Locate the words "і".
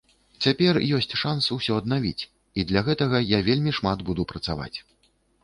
2.63-2.65